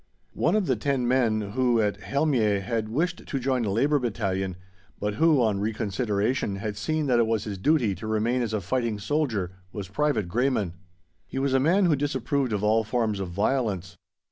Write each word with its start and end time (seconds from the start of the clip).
One 0.33 0.55
of 0.55 0.65
the 0.65 0.75
ten 0.75 1.07
men 1.07 1.51
who, 1.51 1.79
at 1.79 1.97
Helmieh, 1.99 2.59
had 2.63 2.89
wished 2.89 3.27
to 3.27 3.39
join 3.39 3.65
a 3.65 3.71
Labour 3.71 3.99
battalion, 3.99 4.55
but 4.99 5.13
who, 5.13 5.39
on 5.43 5.59
reconsideration, 5.59 6.55
had 6.55 6.75
seen 6.75 7.05
that 7.05 7.19
it 7.19 7.27
was 7.27 7.43
his 7.43 7.59
duty 7.59 7.93
to 7.93 8.07
remain 8.07 8.41
as 8.41 8.51
a 8.51 8.61
fighting 8.61 8.97
soldier, 8.97 9.51
was 9.71 9.89
Private 9.89 10.27
Greyman. 10.27 10.73
He 11.27 11.37
was 11.37 11.53
a 11.53 11.59
man 11.59 11.85
who 11.85 11.95
disapproved 11.95 12.51
of 12.51 12.63
all 12.63 12.83
forms 12.83 13.19
of 13.19 13.29
violence. 13.29 13.95